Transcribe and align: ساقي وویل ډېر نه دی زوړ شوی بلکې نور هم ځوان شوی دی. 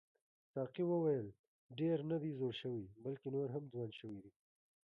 ساقي 0.53 0.83
وویل 0.87 1.27
ډېر 1.79 1.97
نه 2.11 2.17
دی 2.23 2.31
زوړ 2.39 2.53
شوی 2.61 2.83
بلکې 3.03 3.27
نور 3.35 3.47
هم 3.55 3.63
ځوان 3.73 3.89
شوی 3.99 4.17
دی. 4.23 4.31